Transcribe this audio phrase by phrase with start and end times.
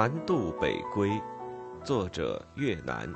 [0.00, 1.10] 南渡北归，
[1.84, 3.06] 作者越南。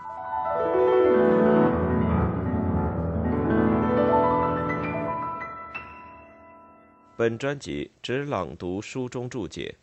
[7.17, 9.75] 本专辑只朗读书中注解，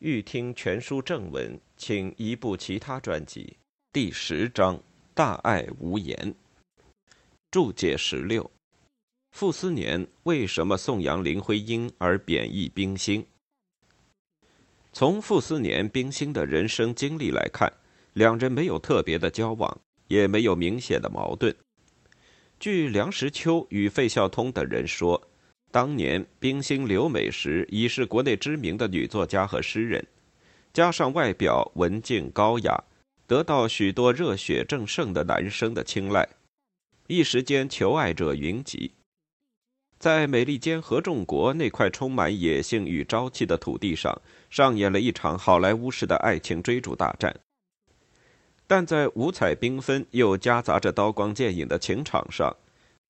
[0.00, 3.56] 欲听全书正文，请移步其他专辑。
[3.90, 4.78] 第十章：
[5.14, 6.34] 大爱无言。
[7.50, 8.50] 注解十六：
[9.30, 13.26] 傅斯年为什么颂扬林徽因而贬义冰心？
[14.98, 17.70] 从傅斯年、冰心的人生经历来看，
[18.14, 19.78] 两人没有特别的交往，
[20.08, 21.54] 也没有明显的矛盾。
[22.58, 25.22] 据梁实秋与费孝通等人说。
[25.70, 30.02] 当年冰心留美时，已是国内知名的女作家和诗人，
[30.72, 32.82] 加上外表文静高雅，
[33.26, 36.26] 得到许多热血正盛的男生的青睐，
[37.06, 38.92] 一时间求爱者云集。
[39.98, 47.34] 在美利坚合众国那块充满野性与朝气的土地上，上演了一场好莱坞式的爱情追逐大战。
[48.66, 52.54] 但在五彩缤纷又夹杂着刀光剑影的情场上，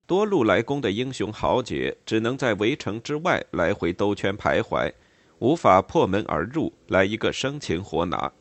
[0.05, 4.93] 多路来攻的英雄豪杰只能在围城之外来回兜圈徘徊，
[5.39, 8.31] 无法破门而入来一个生擒活拿。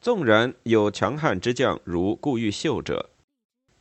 [0.00, 3.08] 纵然有强悍之将如顾玉秀者，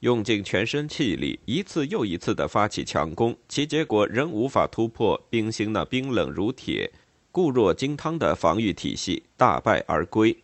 [0.01, 6.91] 用尽全身气力，一次又一次地发起强攻，其结果仍无法突破冰心那冰冷如铁、
[7.31, 10.35] 固若金汤的防御体系，大败而归。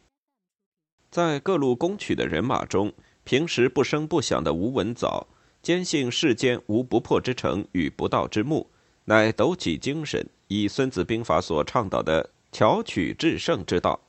[1.10, 5.28] 在各路攻取的人马中，平时不声不响的吴文藻。
[5.64, 8.70] 坚信世间无不破之城与不到之木，
[9.06, 14.00] 乃抖起精神，以《孙子兵法》所倡导的巧取制胜之道，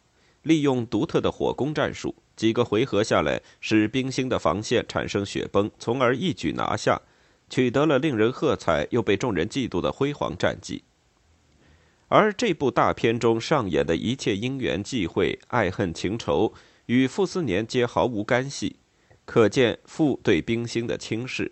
[0.43, 7.03] 利用独特的火攻战术，几个回合下来，使冰心的防线产生雪崩，从而一举拿下，
[7.50, 10.84] 取得了令人喝彩又被众人嫉妒的辉煌战绩。
[12.06, 16.55] 而这部大片中上演的一切因缘际会、爱恨情仇，
[16.86, 18.77] 与傅斯年皆毫无干系。
[19.24, 21.51] 可见父对冰心的轻视，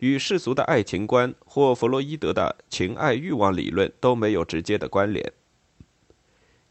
[0.00, 5.32] 与世俗的爱情观或弗洛伊德的情爱欲望理论都没有直接的关联。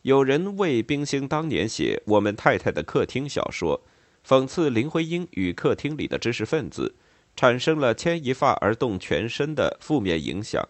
[0.03, 3.81] 有人为冰心当年写《我们太太的客厅》小说，
[4.27, 6.95] 讽刺林徽因与客厅里的知识分子，
[7.35, 10.67] 产生了牵一发而动全身的负面影响，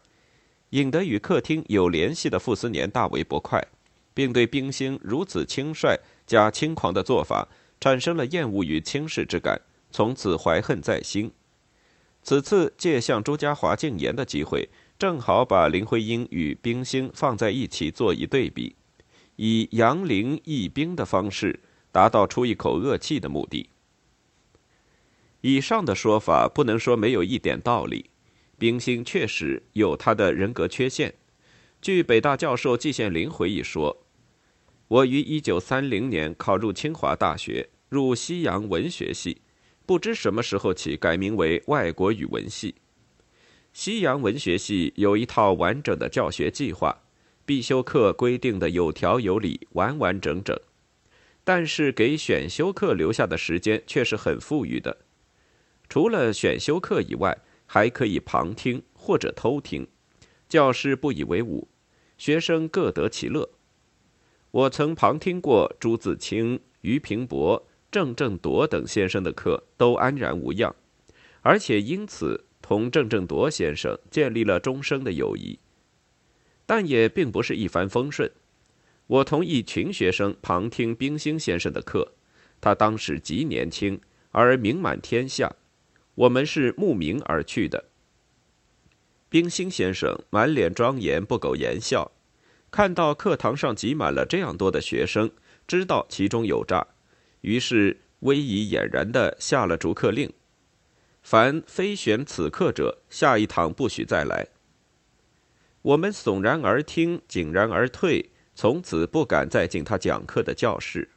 [0.71, 3.65] 引得与客厅有联系的傅斯年大为不快，
[4.13, 5.97] 并对冰心如此轻率
[6.27, 7.47] 加轻狂的做法。
[7.79, 9.59] 产生了厌恶与轻视之感，
[9.89, 11.31] 从此怀恨在心。
[12.21, 18.75] 此次借向朱家骅进言的机会，正好把林徽因与冰心放在一起做一对比，
[19.43, 23.71] 以扬林抑兵的方式，达到出一口恶气的目的。
[25.41, 28.11] 以上的说法不能说没有一点道理，
[28.59, 31.15] 冰心确实有他的人格缺陷。
[31.81, 34.05] 据北大教授季羡林回忆说。
[34.87, 39.41] 我于一九三零年考入清华大学，入西洋文学系，
[39.87, 42.75] 不知什么时候起改名为外国语文系。
[43.73, 47.01] 西洋文学系有一套完整的教学计划，
[47.51, 50.57] 必修课规定的有条有理、完完整整，
[51.43, 54.99] 但是给选修课留下的时间却是很富裕的。
[55.89, 59.85] 除了选修课以外，还可以旁听或者偷听，
[60.47, 61.67] 教师不以为忤，
[62.17, 63.49] 学生各得其乐。
[64.51, 70.73] 我曾旁听过朱自清、俞平伯、郑正铎等先生的课，都安然无恙，
[71.41, 75.59] 而且因此同郑正铎先生建立了终生的友谊。
[76.71, 78.31] 但也并不是一帆风顺。
[79.07, 82.13] 我同一群学生旁听冰心先生的课，
[82.61, 83.99] 他当时极年轻
[84.31, 85.53] 而名满天下，
[86.15, 87.83] 我们是慕名而去的。
[89.27, 92.09] 冰心先生满脸庄严，不苟言笑。
[92.71, 95.29] 看到课堂上挤满了这样多的学生，
[95.67, 96.87] 知道其中有诈，
[97.41, 100.31] 于是威仪俨然地下了逐客令：
[101.21, 104.47] 凡非选此课者，下一堂不许再来。
[105.81, 111.09] 我们悚然而听，井然而退，从此不敢再进他讲课的教室。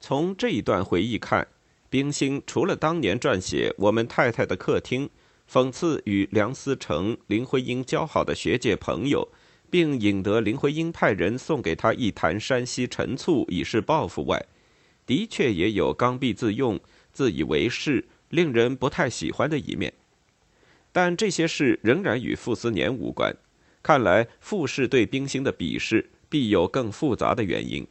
[0.00, 1.48] 从这一段回忆看，
[1.90, 5.06] 冰心除了当年撰写《我们太太的客厅》，
[5.50, 9.28] 讽刺与梁思成、林徽因交好的学界朋友。
[9.70, 14.42] 并引得林徽因派人送给他一坛山西陈醋以示报复外，
[15.04, 16.80] 的确也有刚愎自用、
[17.12, 19.92] 自以为是、令人不太喜欢的一面。
[21.00, 23.32] 但这些事仍然与傅斯年无关。
[23.84, 27.86] 看来傅氏对冰心的鄙视必有更复杂的原因。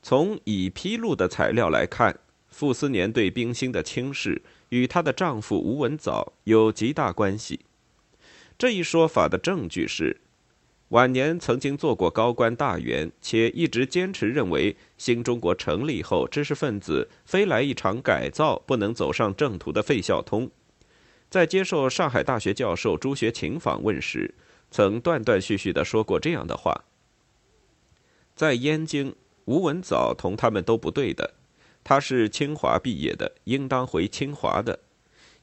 [0.00, 2.16] 从已披露的材料来看，
[2.46, 7.58] 傅斯年对冰心的轻视与她的丈夫吴文藻有极大关系。
[8.56, 10.20] 这一说法的证据是，
[10.90, 20.48] 晚年曾经做过高官大员，且一直坚持认为新中国成立后知识分子非来一场改造不能走上正途的费孝通，
[21.30, 24.34] 在接受上海大学教授朱学勤访问时，
[24.70, 26.84] 曾断断续续地说过这样的话：
[28.34, 29.14] 在燕京，
[29.44, 31.34] 吴文藻同他们都不对的，
[31.84, 34.78] 他是清华毕业的，应当回清华的，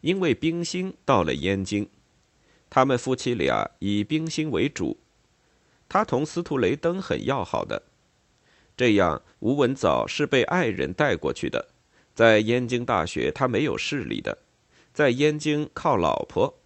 [0.02, 1.88] 因为冰心到了燕京，
[2.70, 4.98] 他们夫妻俩以冰心为主。
[5.88, 7.84] 他同司徒雷登很要好的，
[8.76, 11.68] 这样吴文藻是被爱人带过去的，
[12.16, 14.36] 在燕京大学他没有势力的，
[14.96, 16.58] 在燕京靠老婆，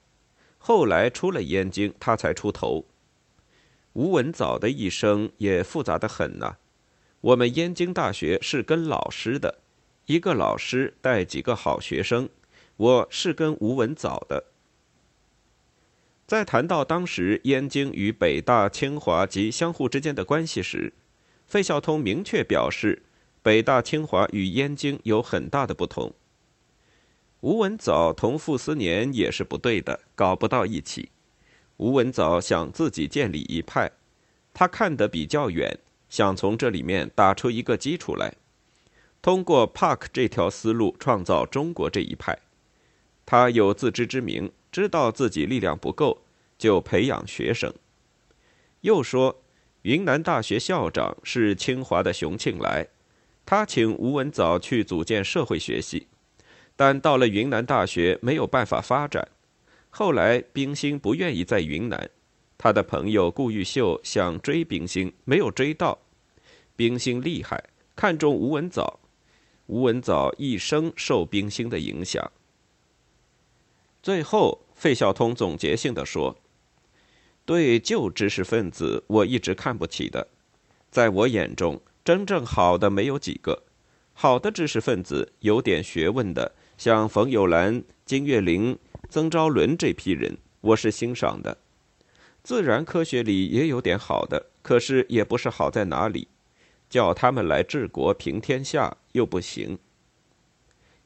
[0.60, 2.86] 后来出了燕京他才出头。
[3.94, 6.58] 吴文藻的一生也复杂的很呐，
[7.22, 9.58] 我们燕京大学是跟老师的，
[10.06, 12.30] 一个老师带几个好学生，
[12.78, 14.44] 我是跟吴文藻的。
[16.28, 20.94] 在谈到当时燕京与北大、清华及相互之间的关系时，
[21.48, 23.02] 费孝通明确表示，
[23.42, 26.14] 北大、清华与燕京有很大的不同。
[27.42, 31.10] 吴文藻同傅斯年也是不对的，搞不到一起。
[31.78, 33.92] 吴文藻想自己建立一派，
[34.54, 38.34] 他看得比较远，想从这里面打出一个基础来，
[39.22, 42.38] 通过 Park 这条思路创造中国这一派。
[43.26, 44.52] 他有自知之明。
[44.72, 46.22] 知道自己力量不够，
[46.56, 47.74] 就培养学生。
[48.82, 49.42] 又说，
[49.82, 52.88] 云南大学校长是清华的熊庆来，
[53.48, 56.06] 他请吴文藻去组建社会学系，
[56.80, 59.28] 但到了云南大学没有办法发展。
[59.90, 62.10] 后来冰心不愿意在云南，
[62.58, 66.00] 他的朋友顾玉秀想追冰心，没有追到。
[66.78, 67.62] 冰心厉害，
[67.98, 68.98] 看中吴文藻，
[69.66, 72.32] 吴文藻一生受冰心的影响。
[74.02, 76.38] 最后，费孝通总结性的说
[77.44, 80.26] ：“对旧知识分子，我一直看不起的。
[80.90, 83.64] 在我眼中，真正好的没有几个。
[84.14, 88.80] 好的知识分子，有点学问的，像冯友兰、金岳霖、
[89.10, 91.58] 曾昭伦这批人，我是欣赏的。
[92.42, 96.30] 自然科学里也有点好的，可是也不是好在哪里。
[96.90, 99.78] 叫他们来治国平天下又不行。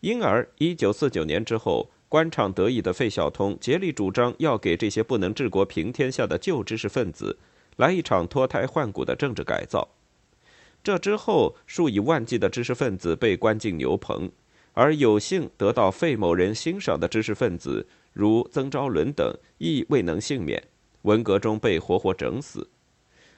[0.01, 7.39] 因而，一九四九年之后。”官场得意的费孝通竭力主张要给这些不能治国平天下的旧知识分子
[7.77, 9.89] 来一场脱胎换骨的政治改造。
[10.83, 14.29] 这之后，数以万计的知识分子被关进牛棚，
[14.73, 20.63] 而有幸得到费某人欣赏的知识分子，如曾昭伦等，亦未能幸免，
[21.03, 22.67] 文革中被活活整死。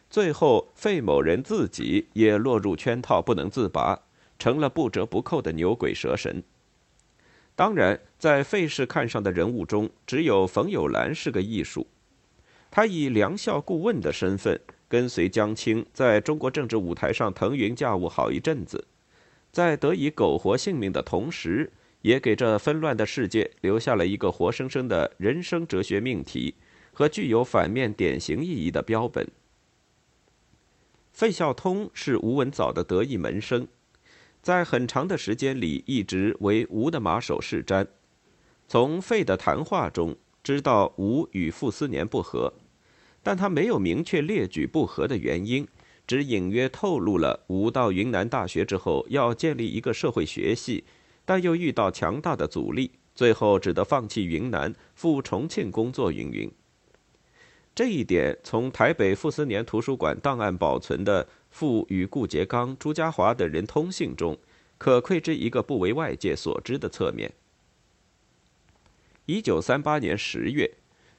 [0.10, 4.00] 最后，费某人自己也落入圈套，不能自拔，
[4.40, 6.42] 成了不折不扣的牛鬼蛇神。
[7.56, 11.88] 当然，在费氏看上的人物中，只有冯友兰是个艺术。
[12.70, 18.86] 他以梁校顾问的身份，跟随江青在中国政治舞台上腾云驾雾好一阵子，
[19.56, 21.72] 在得以苟活性命的同时，
[22.02, 26.56] 也给这纷乱的世界留下了一个活生生的人生哲学命题
[26.92, 29.26] 和具有反面典型意义的标本。
[31.14, 33.66] 费孝通是吴文藻的得意门生。
[34.42, 37.88] 在很长的时间里，一直为吴的马首是瞻。
[38.68, 42.52] 从费的谈话中知道吴与傅斯年不和，
[43.24, 45.66] 但他没有明确列举不和的原因，
[46.08, 50.84] 只隐约透露了吴到云南大学之后要建立一个社会学系，
[51.26, 56.12] 但又遇到强大的阻力，最后只得放弃云南，赴重庆工作。
[56.12, 56.52] 云云。
[57.74, 61.28] 这一点从台北傅斯年图书馆档案保存的。
[61.56, 64.38] 父与顾颉刚、朱家骅等人通信中，
[64.78, 67.32] 可窥知一个不为外界所知的侧面。
[69.26, 70.70] 一九三八年十月，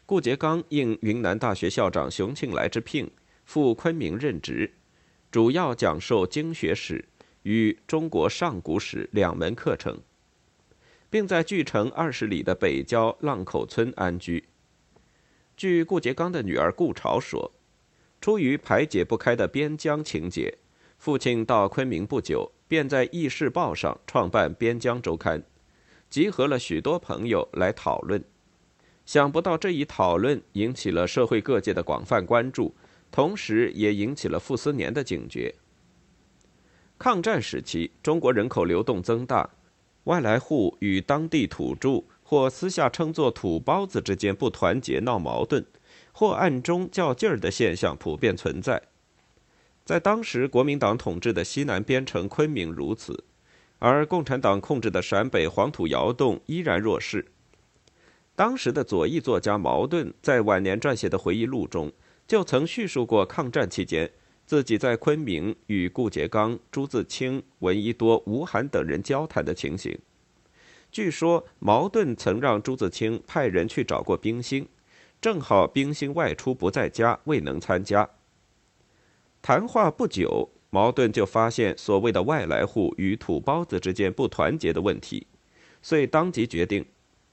[0.05, 3.11] 顾颉刚应云南大学校长熊庆来之聘，
[3.47, 4.75] 赴昆明任职，
[5.31, 7.03] 主要讲授经学史
[7.45, 9.99] 与中国上古史两门课程，
[11.09, 14.45] 并在距城二十里的北郊浪口村安居。
[15.57, 17.53] 据顾颉刚的女儿顾朝说。
[18.19, 20.59] 出于排解不开的边疆情结，
[20.99, 25.41] 父亲到昆明不久，便在《议事报》上创办《边疆周刊》，
[26.11, 28.25] 集合了许多朋友来讨论。
[29.05, 32.75] 想不到这一讨论引起了社会各界的广泛关注，
[33.11, 35.55] 同时也引起了傅斯年的警觉。
[36.99, 39.51] 抗战时期，中国人口流动增大，
[40.05, 45.65] 外来户与当地土著或私下称作“土包子”之间不团结，闹矛盾。
[46.19, 48.81] 或暗中较劲儿的现象普遍存在，
[49.85, 53.23] 在当时国民党统治的西南边城昆明如此，
[53.79, 57.27] 而共产党控制的陕北黄土窑洞依然弱势。
[58.35, 61.93] 当时的左翼作家茅盾在晚年撰写的回忆录中，
[62.27, 64.11] 就曾叙述过抗战期间
[64.45, 69.99] 自己在昆明与顾颉刚、朱自清、闻一多、吴晗等人交谈的情形。
[70.91, 74.69] 据说茅盾曾让朱自清派人去找过冰心，
[75.21, 78.09] 正好冰心外出不在家，未能参加。
[79.43, 85.27] 谈话不久，茅盾就发现所谓的外来户与土包子之间不团结的问题，
[85.83, 86.85] 遂当即决定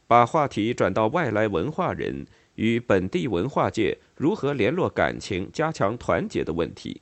[0.08, 7.02] 把话题转到外来文化人与本地文化界如何联络感情、加强团结的问题。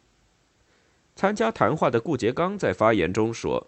[1.16, 3.68] 参加谈话的顾颉刚在发言中说：“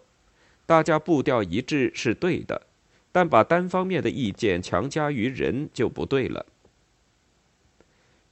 [0.66, 2.66] 大家步调一致是对的。”
[3.12, 6.46] 但把单方面的意见强加于人就不对了。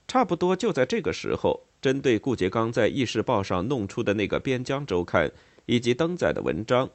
[0.09, 5.29] 差不多就在这个时候，针对顾颉刚在《议事报》上弄出的那个《边疆周刊》
[5.67, 6.91] 以及登载的文章，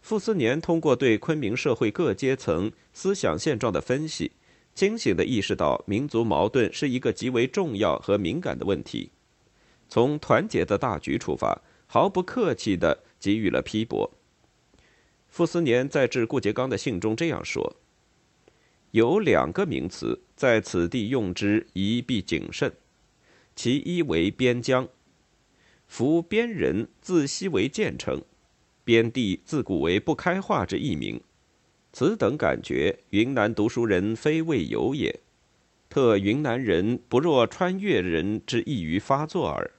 [0.00, 4.32] 傅斯年通过对昆明社会各阶层思想现状的分析，
[4.78, 9.10] 清醒地意识到民族矛盾是一个极为重要和敏感的问题，
[9.88, 14.08] 从团结的大局出发，毫不客气地给予了批驳。
[15.26, 17.74] 傅斯年在致顾颉刚的信中这样说
[18.92, 22.72] ：“有两个名词在此地用之宜必谨慎，
[23.56, 24.88] 其一为边疆。
[25.88, 28.22] 夫边人自西为建成，
[28.84, 31.20] 边地自古为不开化之一名。
[31.92, 35.20] 此等感觉，云南读书人非未有也，
[35.88, 39.70] 特云南人不若穿越人之易于发作耳。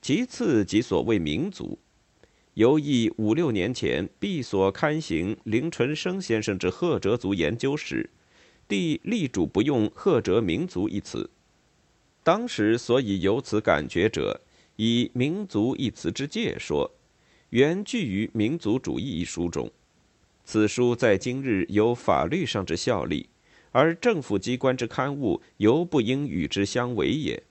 [0.00, 1.78] 其次即所谓民族。”
[2.54, 8.08] 尤忆五六年前毕所刊行林纯生先生之赫哲族研究时，
[8.66, 11.28] 帝力主不用赫哲民族一词。
[12.24, 14.40] 当时所以有此感觉者，
[14.76, 16.90] 以民族一词之介说，
[17.50, 19.70] 原具于民族主义一书中。
[20.46, 23.28] 此书在今日有法律上之效力，
[23.72, 27.42] 而政府机关之刊物犹不应与之相违也。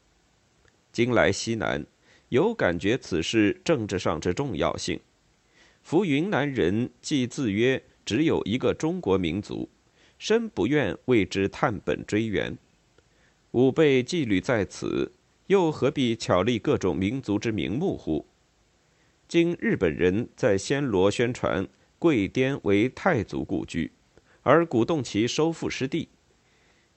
[0.92, 1.86] 今来西南。
[2.30, 5.00] 有感觉此事政治上之重要性。
[5.84, 9.70] 夫云南人既自曰只有一个中国民族，
[10.18, 12.58] 深不愿为之探本追源。
[13.52, 15.14] 吾辈纪律在此，
[15.48, 18.26] 又何必巧立各种民族之名目乎？
[19.28, 21.68] 今日本人在暹罗宣传
[22.00, 23.92] 贵滇为太祖故居，
[24.44, 26.08] 而鼓动其收复失地；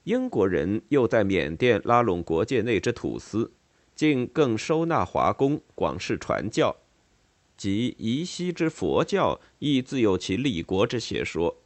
[0.04, 3.52] 英国人又在缅甸拉拢国界内之土司。
[3.94, 6.76] 竟更收纳华工，广施传教，
[7.56, 11.56] 即夷西之佛教亦自有其立国之邪说，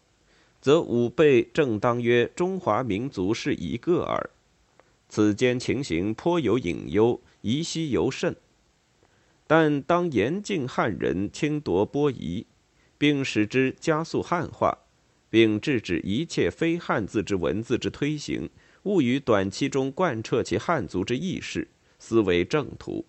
[0.58, 4.30] 则吾辈正当曰中华民族是一个耳。
[5.10, 8.34] 此间情形颇有隐忧，夷西尤甚。
[9.46, 12.46] 但当严禁汉人侵夺波夷，
[13.02, 14.78] 并使之加速汉化，
[15.28, 18.48] 并制止一切非汉字之文字之推行，
[18.84, 21.66] 勿于短期中贯彻其汉族之意识。
[21.98, 23.04] 思为正途，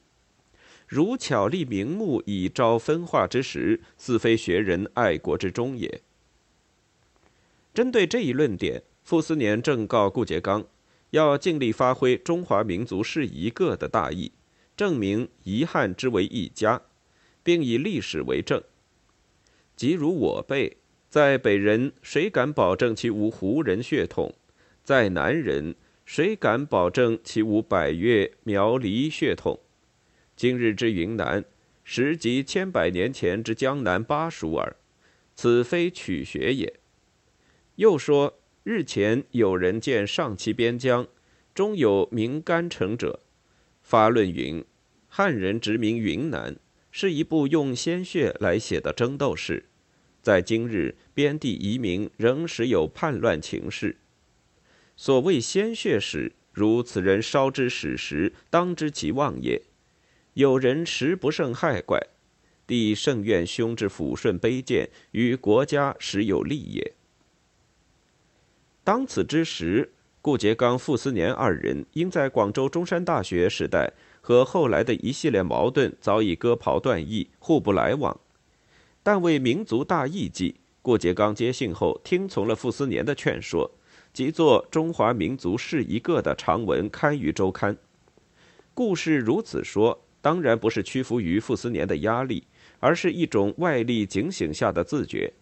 [0.87, 6.01] 如巧立名目以招分化之时，似非学人爱国之忠也。
[7.71, 10.65] 针对这一论点，傅斯年正告顾颉刚，
[11.11, 14.31] 要尽力发挥中华民族是一个的大义，
[14.75, 16.81] 证明遗汉之为一家，
[17.43, 18.59] 并以历史为证。
[19.75, 20.77] 即如我辈
[21.09, 24.33] 在北人，谁敢保证其无胡人血统？
[24.83, 25.75] 在南人。
[26.05, 29.57] 谁敢保证其无百越、苗黎血统？
[30.35, 31.45] 今日之云南，
[31.85, 34.75] 实即千百年前之江南巴蜀耳。
[35.33, 36.73] 此非取学也。
[37.75, 41.07] 又说，日前有人见上期边疆，
[41.55, 43.21] 中有名干城者，
[43.81, 44.65] 发论云：
[45.07, 46.57] 汉人殖民云南，
[46.95, 49.65] 是一部用鲜血来写的争斗史。
[50.21, 53.97] 在今日，边地移民仍时有叛乱情势。
[54.95, 59.63] 所谓鲜血史，如此人烧之史实，当知其妄也。
[60.35, 61.99] 有人实不胜害怪，
[62.67, 66.93] 帝甚愿兄之抚顺卑贱，与国家实有利也。
[68.83, 73.91] 当此之时，顾颉刚、傅斯年二人应在广州中山大学时代
[74.25, 78.17] 和后来的一系列矛盾早已割袍断义，互不来往。
[79.03, 83.69] 但为民族大义计，顾颉刚接信后听从了傅斯年的劝说。
[84.13, 87.75] 即作《中华民族是一个》的长文刊于周刊。
[88.73, 92.45] 故事如此说，当然不是屈服于傅斯年的压力，
[92.79, 95.33] 而是一种外力警醒下的自觉。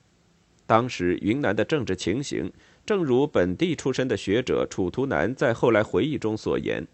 [0.66, 2.52] 当时云南的政治情形，
[2.84, 6.88] 正如本地出身的学者楚图南在后来回忆中所言：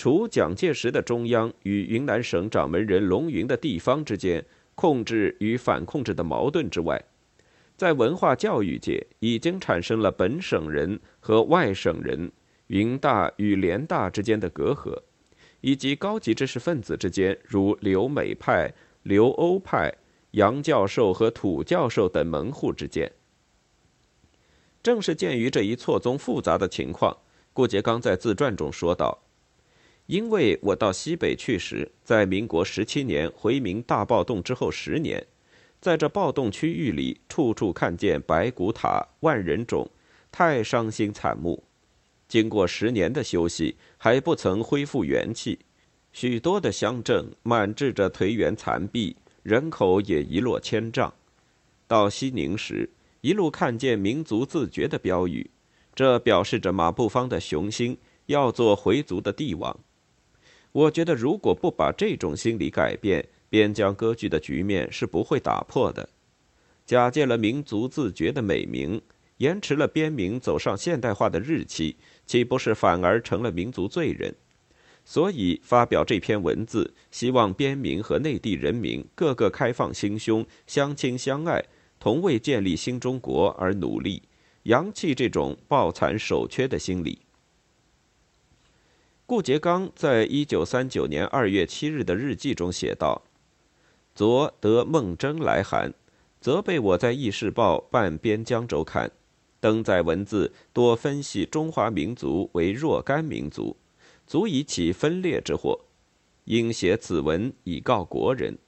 [0.00, 4.42] 除蒋介石的中央与云南省掌门人龙云的地方之间
[4.74, 6.98] 控制与反控制的矛盾之外。
[7.76, 12.32] 在文化教育界，已经产生了本省人和外省人
[12.68, 14.98] 云大与联大之间的隔阂，
[15.60, 19.92] 以及高级知识分子之间，如留美派、留欧派、
[20.30, 23.12] 杨教授和土教授等门户之间。
[24.82, 27.14] 正是鉴于这一错综复杂的情况，
[27.52, 29.18] 顾颉刚在自传中说道
[30.10, 35.24] ：“因为我到西北去时，在民国十七年回民大暴动之后十年，
[35.80, 39.88] 在这暴动区域里，处处看见白骨塔、万人冢，
[40.32, 41.62] 太伤心惨目。
[42.26, 45.60] 经过十年的休息，还不曾恢复元气，
[46.12, 49.14] 许多的乡镇满置着颓垣残壁，
[49.44, 51.14] 人口也一落千丈。
[51.86, 52.90] 到西宁时。”
[53.22, 55.50] 一路看见民族自觉的标语，
[55.94, 59.78] 这表示着马步芳的雄心，要做回族的帝王。
[60.72, 66.08] 我觉得，如果不把这种心理改变，边疆割据的局面是不会打破的。
[66.86, 69.00] 假借了民族自觉的美名，
[69.38, 71.96] 延迟了边民走上现代化的日期，
[72.26, 74.34] 岂不是反而成了民族罪人？
[75.04, 81.64] 所以发表这篇文字，希望边民和内地人民个个开放心胸，相亲相爱。
[81.98, 84.22] 同为建立新中国而努力，
[84.62, 87.18] 扬弃这种抱残守缺的心理。
[89.30, 93.22] 顾颉刚在一九三九年二月七日的日记中写道
[94.12, 95.94] ：“昨得孟征来函，
[96.40, 99.12] 责备我在《议事报》办边疆周刊，
[99.60, 103.76] 登载文字多分析中华民族为若干民族，
[104.26, 105.78] 足以起分裂之祸，
[106.46, 108.58] 应写此文以告国人。”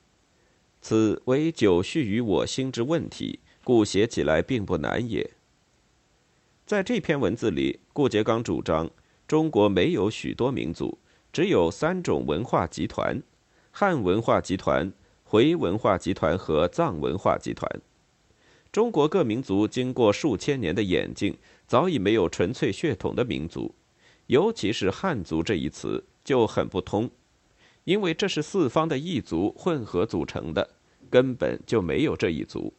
[0.81, 5.28] 此为久蓄于我心之问题，故写起来并不难也。
[6.64, 8.88] 在这篇文字里，顾颉刚主张
[9.26, 10.98] 中国没有许多民族，
[11.32, 13.22] 只有三种文化集团：
[13.70, 14.92] 汉文化集团、
[15.24, 17.80] 回文化集团和藏文化集团。
[18.70, 21.36] 中国各民族经过数千年的演进，
[21.66, 23.74] 早已没有纯粹血统的民族，
[24.26, 27.10] 尤其是汉族这一词就很不通。
[27.84, 30.76] 因为这是四方的异族混合组成的，
[31.11, 32.72] 根本就没有这一族。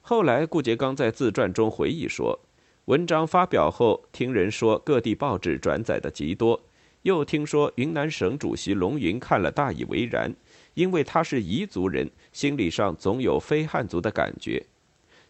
[0.00, 2.38] 后来，顾颉刚在自传中回忆说，
[2.86, 6.60] 文章发表后，听人说各地报纸转载的极多，
[7.02, 10.32] 又听说云南省主席龙云看了大以为然，
[10.74, 14.64] 因为他是彝族人，心理上总有非汉族的感觉。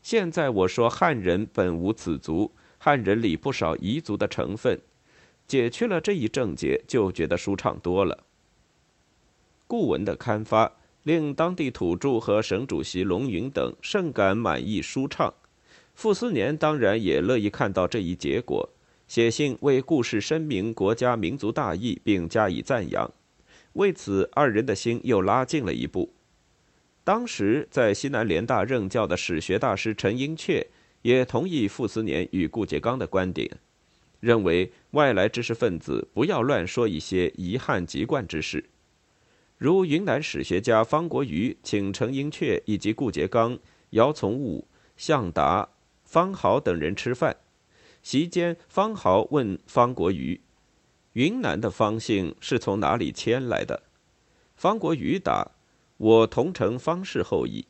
[0.02, 4.78] 现在我说汉人本无此族，汉人里不少彝族的成分，
[5.46, 8.24] 解去了这一症结，就觉得舒畅多了。
[9.66, 10.70] 故文的刊发，
[11.04, 15.32] 令当地土著和省主席龙云等甚感满意舒畅。
[15.96, 18.68] 傅斯年当然也乐意看到这一结果，
[19.08, 23.10] 写信为故事声明国家民族大义，并加以赞扬。
[23.72, 26.12] 为此，二人的心又拉近了一步。
[27.02, 30.66] 当时在西南联大任教的史学大师陈寅恪
[31.00, 33.50] 也同意傅斯年与顾颉刚的观点，
[34.20, 38.62] 认为外来知识分子不要乱说一些遗憾籍贯之事。
[39.56, 43.58] 如云南史学家方国瑜请陈寅恪以及顾颉刚、
[43.90, 45.66] 姚从武、向达、
[46.06, 47.36] 方豪等人吃饭，
[48.02, 50.40] 席间方豪问方国瑜
[51.12, 53.82] ：“云南的方姓是从哪里迁来的？”
[54.56, 55.50] 方国瑜答
[55.98, 57.66] ：“我同城方氏后裔。”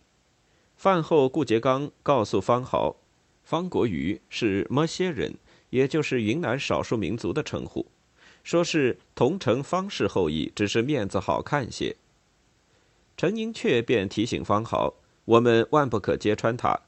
[0.76, 2.96] 饭后，顾颉刚告诉方豪，
[3.42, 5.36] 方国瑜是么些人，
[5.70, 7.86] 也就是云南少数民族的称呼。
[8.44, 11.96] 说是同城方氏后裔，只是面子好看些。
[13.16, 14.94] 陈寅恪便提醒方豪
[15.24, 16.78] ：“我们万不可揭穿他。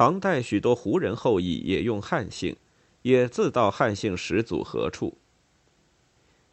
[0.00, 2.56] 唐代许多胡人后裔也用汉姓，
[3.02, 5.18] 也自道汉姓始祖何处。”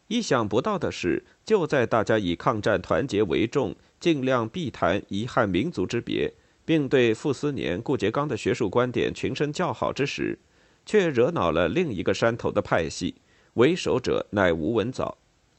[0.08, 6.30] 意想不到的是，就在大家以抗战团结为重，尽量避谈遗汉民族之别，
[6.66, 10.38] 并对傅斯年、顾颉刚的学术观点群声叫好之时，
[10.84, 13.14] 却惹恼了另一个山头的派系。
[13.54, 15.16] 为首者乃吴文藻，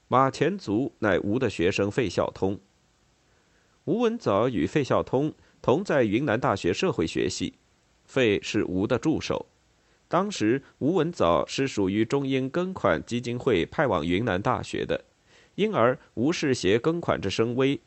[0.08, 2.60] 马前卒乃吴的学生费孝通。
[3.86, 7.56] 吴文藻与费孝通同在云南大学社会学系，
[8.10, 9.46] 费是吴的助手。
[10.08, 15.06] 当时吴文藻是属于中英庚款基金会派往云南大学的，
[15.54, 17.80] 因而吴氏携庚款之声威，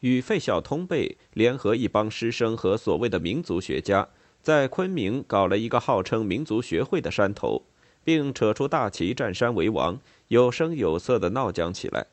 [0.00, 4.08] 与费孝通辈联合一帮师生和所谓的民族学家，
[4.40, 7.64] 在昆明搞了一个号称民族学会的山头。
[8.04, 12.06] 并扯出大旗占山为王，有声有色地闹僵起来。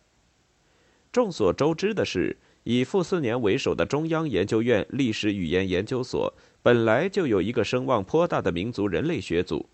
[1.11, 9.67] 众所周知的是，以傅斯年为首的中央研究院历史语言研究所本来就有一个声望颇大的民族人类学组，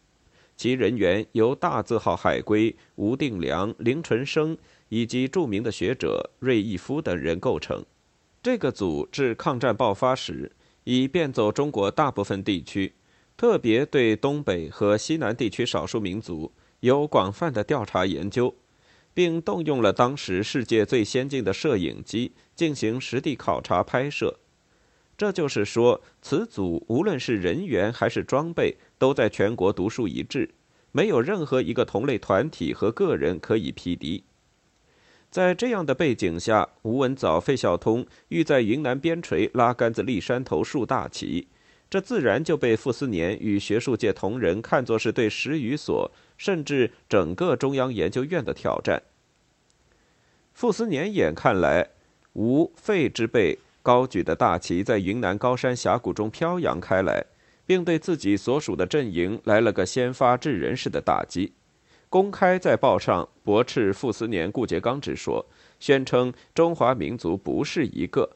[0.56, 4.58] 其人员由大字号海归吴定良、林纯生
[4.90, 7.84] 以及著名的学者瑞义夫等人构成。
[8.42, 10.52] 这个组至抗战爆发时，
[10.86, 12.94] 已遍走中国大部分地区。
[13.36, 18.56] 特别对东北和西南地区少数民族，有广泛的调查研究，
[19.14, 24.40] 并动用了当时世界最先进的摄影机进行实地考察拍摄。
[25.18, 30.52] 这就是说，此组无论是人员还是装备，都在全国独树一帜，
[30.92, 34.24] 没有任何一个同类团体和个人可以匹敌。
[35.32, 41.48] 在这样的背景下，吴文藻、费孝通欲在云南边陲拉杆子立山头、树大旗，
[41.90, 49.02] 这自然就被傅斯年与学术界同仁看作是对十余所甚至整个中央研究院的挑战。
[50.54, 51.90] 傅斯年眼看来，
[52.34, 57.26] 吴、费之辈高举的大旗在云南高山峡谷中飘扬开来，
[57.66, 61.54] 并对自己所属的阵营来了个先发制人式的打击。
[62.10, 65.46] 公开在报上驳斥傅斯年、顾颉刚之说，
[65.80, 68.30] 宣称中华民族不是一个。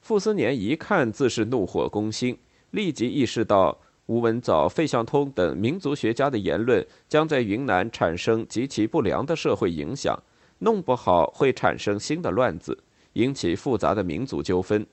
[0.00, 2.38] 傅斯年一看自是怒火攻心，
[2.70, 10.18] 立即意识到吴文藻、费孝通等民族学家的言论将在云南产生极其不良的社会影响，
[10.60, 12.82] 弄不好会产生新的乱子，
[13.14, 14.86] 引起复杂的民族纠纷，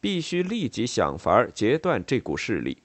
[0.00, 2.78] 必须立即想法截断这股势力。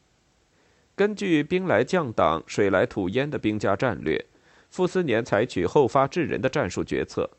[0.96, 4.26] 根据兵来将挡、水来土淹的兵家战略。
[4.70, 7.30] 傅斯年采取后发制人的战术决策，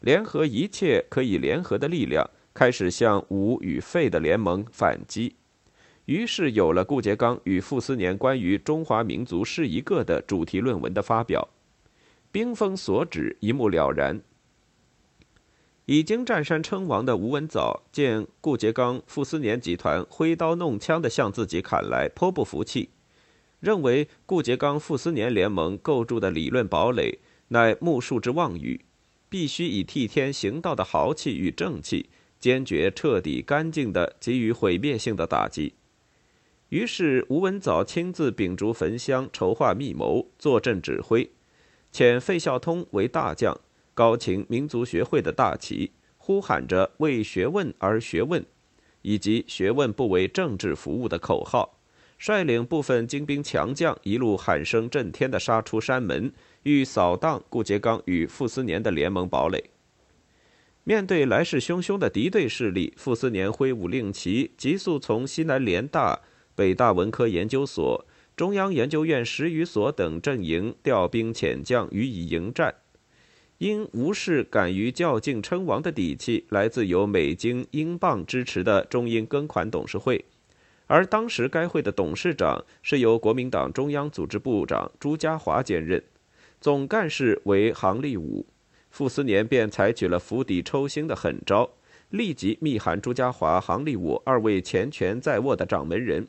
[0.00, 5.34] 联合一切可以联合的力量，开始向吴与费的联盟反击。
[6.04, 11.48] 于是有了顾颉刚与傅斯年关于中华民族是一个的主题论文的发表。
[12.30, 14.20] 兵锋所指，一目了然。
[15.88, 22.90] 已经占山称王的吴文藻见顾颉刚、傅斯年集团挥刀弄枪的向自己砍来，颇不服气。
[23.60, 28.84] 认为顾颉刚、傅斯年联盟构筑的理论堡垒乃木树之妄语，
[29.30, 35.72] 必须以替天行道的豪气与正气，坚决、彻底、干净地给予毁灭性的打击。
[36.68, 41.30] 于是吴文藻亲自秉烛焚香，筹划密谋，坐镇指挥，
[41.90, 43.58] 遣费孝通为大将，
[43.98, 48.46] 高擎民族学会的大旗，呼喊着“为学问而学问”，
[49.02, 51.80] 以及“学问不为政治服务”的口号。
[52.16, 56.32] 率领部分精兵强将，一路喊声震天地杀出山门，
[56.62, 59.64] 欲扫荡顾颉刚与傅斯年的联盟堡垒。
[60.84, 66.20] 面对来势汹汹的敌对势力，傅斯年挥舞令旗，急速从西南联大、
[66.54, 68.06] 北大文科研究所、
[68.36, 72.72] 中央研究院十余所等阵营调兵遣将予以迎战。
[73.58, 80.24] 因吴氏敢于较劲称王的底气，来自由美金、英镑支持的中英庚款董事会。
[80.86, 86.00] 而当时该会的董事长是由国民党中央组织部长朱家骅兼任，
[86.60, 88.46] 总干事为杭立武，
[88.90, 91.68] 傅斯年便采取了釜底抽薪的狠招，
[92.10, 96.28] 立即密函朱家骅、杭立武二位钱权在握的掌门人，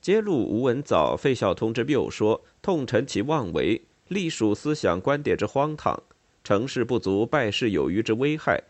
[0.00, 6.02] 揭露吴文藻、费孝通之谬说，痛陈其妄为，隶属思想观点之荒唐，
[6.46, 8.62] 成事不足败事有余之危害。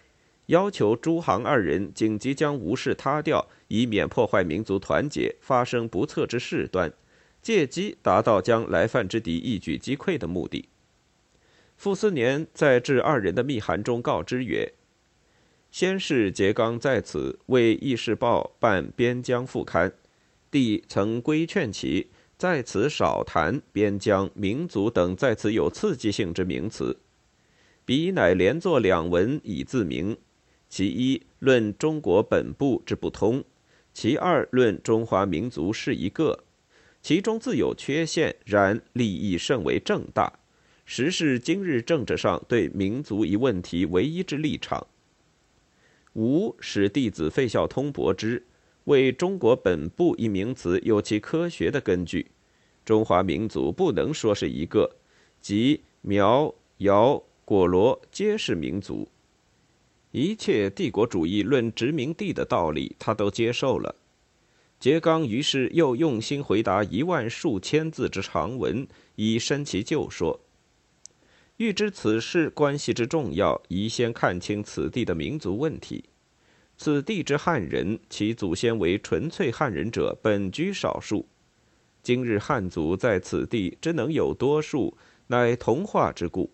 [0.47, 6.91] 要求朱杭二人紧急将吴氏塌掉，以免破坏民族团结，发生不测之事端，
[7.43, 10.71] 借机达到将来犯之敌一举击溃的目的。
[11.77, 14.73] 傅斯年在致二人的密函中告知曰
[15.71, 19.93] ：“先是杰刚在此为《议事报》办边疆副刊，
[20.51, 22.09] 帝曾规劝其
[22.39, 26.97] 在此少谈边疆、民族等在此有刺激性之名词，
[27.87, 30.14] 彼乃连作两文以自明。”
[30.68, 33.42] 其一论中国本部之不通，
[33.94, 36.44] 其二论中华民族是一个，
[37.01, 40.40] 其中自有缺陷，然利益甚为正大，
[40.85, 44.85] 实是今日政治上对民族一问题唯一之立场。
[46.14, 48.44] 吾使弟子费孝通博之，
[48.85, 52.33] 为中国本部一名词有其科学的根据。
[52.85, 54.96] 中华民族不能说是一个，
[55.40, 59.09] 即苗、瑶、果罗皆是民族。
[60.11, 63.94] 一切帝国主义论殖民地的道理，他都接受了。
[64.80, 70.40] 杰刚于是又用心回答一万数千字之长文，以申其旧说。
[71.59, 76.04] 欲知此事关系之重要，宜先看清此地的民族问题。
[76.76, 81.24] 此地之汉人，其祖先为纯粹汉人者，本居少数。
[82.02, 86.50] 今日汉族在此地之能有多数，乃同化之故。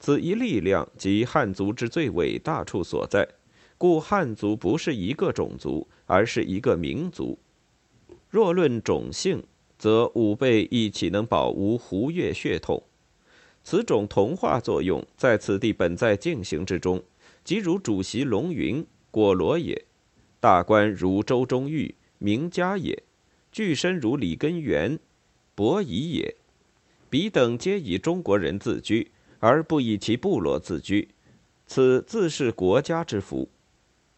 [0.00, 3.28] 此一力量即汉族之最伟大处所在，
[3.76, 7.38] 故汉族不是一个种族，而是一个民族。
[8.30, 9.44] 若论种姓，
[9.78, 12.82] 则吾辈亦岂能保无胡越血统？
[13.62, 17.02] 此种同化作用在此地本在进行之中，
[17.44, 19.76] 即如主席龙云、果罗也；
[20.40, 23.02] 大官如周中玉、名家也；
[23.52, 24.98] 巨身如李根源、
[25.54, 26.36] 伯夷也。
[27.10, 29.10] 彼等皆以中国人自居，
[29.40, 31.08] 而不以其部落自居，
[31.66, 33.48] 此自是国家之福。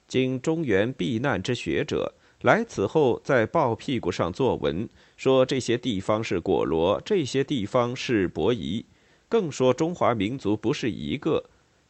[0.07, 8.85] 经中原避难之学者来此后，在报屁股上作文，说这些地方是果罗，这些地方是伯夷，
[9.29, 11.45] 更说中华民族不是一个，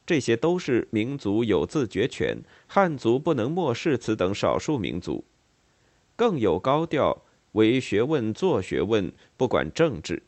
[0.06, 5.24] 这些都是民族有自觉权，汉族不能漠视此等少数民族。
[6.14, 10.22] 更有高调，为学问做学问，不管政治。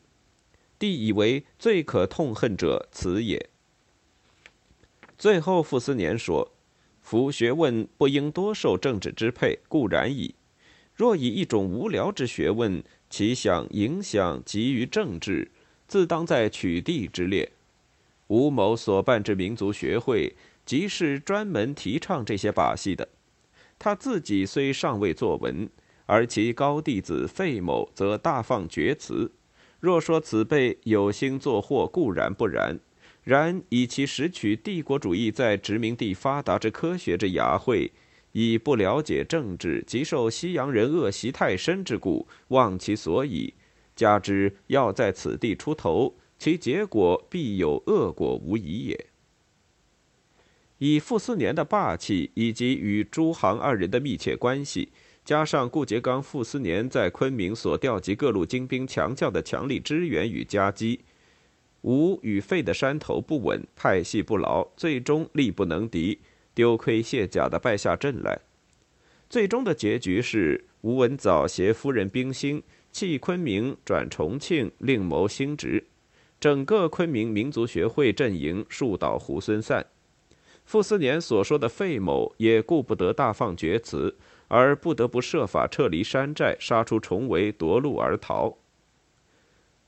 [0.77, 3.49] 帝以为最可痛恨者此也。
[5.17, 6.51] 最后，傅斯年说
[7.01, 10.35] ：“夫学问不应多受政治支配，固然矣。
[10.93, 15.51] 若以一种无聊之学问，其想影响急于政治，
[15.87, 17.51] 自当在取缔之列。
[18.27, 20.35] 吴某所办之民族学会，
[20.65, 23.07] 即是专门提倡这些把戏的。
[23.77, 25.69] 他自己虽尚未作文，
[26.05, 29.31] 而其高弟子费某则大放厥词。”
[29.85, 32.75] 若说此辈有心作祸，固然不然；
[33.23, 37.91] 然以其拾取帝国主义在殖民地发达之科学之雅慧，
[38.31, 43.53] 以不了解政治，及受西洋人恶习太深之故，忘其所以，
[43.95, 49.05] 加之要在此地出头，其结果必有恶果无疑也。
[50.79, 54.89] 以傅斯年的霸气，以及与朱杭二人的密切关系。
[55.25, 60.99] 加上顾颉刚、傅斯年在昆明所调集各路精兵强将的强力支援与夹击，
[61.81, 66.19] 吴与费的山头不稳，派系不牢，最终力不能敌，
[66.53, 68.39] 丢盔卸甲的败下阵来。
[69.27, 72.61] 最终的结局是吴文藻携夫人冰心
[72.91, 75.83] 弃昆明转重庆，另谋新职，
[76.39, 79.87] 整个昆明民族学会阵营树倒猢狲散。
[80.63, 84.15] 傅斯年所说的费某也顾不得大放厥词。
[84.57, 88.57] 而不得不设法撤离山寨，杀出重围，夺路而逃。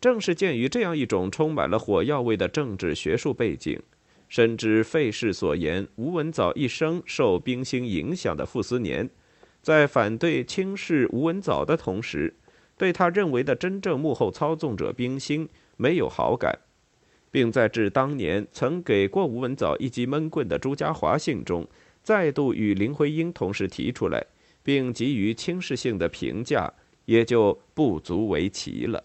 [0.02, 3.82] 正是鉴于这样一种充满了火药味的政治学术背景，
[4.28, 9.10] 深知费氏所言吴文藻一生受冰心影响的傅斯年，
[9.62, 12.36] 在反对轻视吴文藻的同时，
[12.78, 16.60] 对他认为的真正幕后操纵者冰心没有好感，
[17.32, 21.66] 并在致当年曾给过吴文藻一记闷棍的朱家骅信中，
[22.04, 24.26] 再度与林徽因同时提出来。
[24.68, 26.70] 并给予轻视性的评价，
[27.06, 29.02] 也就不足为奇了。